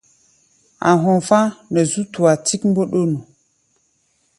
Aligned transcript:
A̧ 0.89 0.93
hɔfá̧ 1.03 1.43
nɛ 1.71 1.81
zú 1.91 2.01
tua 2.13 2.33
tík 2.45 2.61
mbɔ́ɗɔ́nu. 2.69 3.19